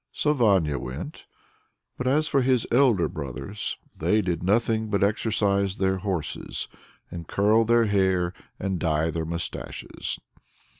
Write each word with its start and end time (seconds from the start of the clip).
So 0.13 0.33
Vanya 0.33 0.79
went. 0.79 1.25
But 1.95 2.07
as 2.07 2.27
for 2.27 2.41
his 2.41 2.65
elder 2.71 3.07
brothers 3.07 3.77
they 3.95 4.23
did 4.23 4.41
nothing 4.41 4.89
but 4.89 5.03
exercise 5.03 5.77
their 5.77 5.97
horses, 5.97 6.67
and 7.11 7.27
curl 7.27 7.65
their 7.65 7.85
hair, 7.85 8.33
and 8.59 8.79
dye 8.79 9.11
their 9.11 9.25
mustaches. 9.25 10.19